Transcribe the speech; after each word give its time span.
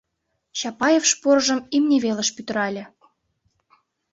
Чапаев 0.59 1.03
шпоржым 1.11 1.59
имне 1.75 1.97
велыш 2.03 2.29
пӱтырале. 2.35 2.83